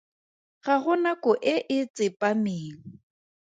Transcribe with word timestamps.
Ga 0.63 0.75
go 0.83 0.93
nako 1.03 1.31
e 1.53 1.55
e 1.77 1.79
tsepameng. 1.95 2.81